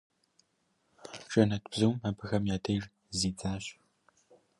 Жэнэтбзум 1.31 1.95
абыхэм 2.09 2.43
я 2.55 2.57
деж 2.65 2.83
зидзащ. 3.17 3.65